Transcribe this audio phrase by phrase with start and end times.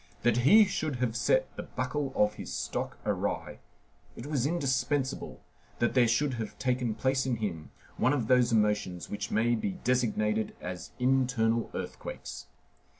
[0.23, 3.59] That he should have set the buckle of his stock awry,
[4.15, 5.41] it was indispensable
[5.77, 9.73] that there should have taken place in him one of those emotions which may be
[9.83, 12.47] designated as internal earthquakes.